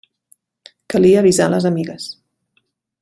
Calia 0.93 1.19
avisar 1.23 1.49
les 1.55 1.67
amigues. 1.73 2.09